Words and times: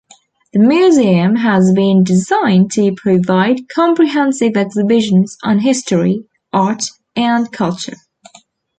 The 0.51 0.57
Museum 0.57 1.35
has 1.35 1.71
been 1.73 2.03
designed 2.03 2.71
to 2.71 2.91
provide 2.91 3.69
comprehensive 3.69 4.57
exhibitions 4.57 5.37
on 5.43 5.59
history, 5.59 6.23
art 6.51 6.85
and 7.15 7.51
culture. 7.51 7.97